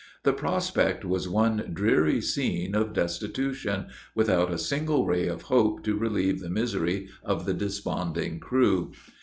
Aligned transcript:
The 0.23 0.33
prospect 0.33 1.05
was 1.05 1.29
one 1.29 1.63
dreary 1.73 2.21
scene 2.21 2.73
of 2.73 2.91
destitution, 2.91 3.85
without 4.15 4.51
a 4.51 4.57
single 4.57 5.05
ray 5.05 5.27
of 5.27 5.43
hope 5.43 5.83
to 5.83 5.95
relieve 5.95 6.39
the 6.39 6.49
misery 6.49 7.07
of 7.23 7.45
the 7.45 7.53
desponding 7.53 8.39
crew. 8.39 8.93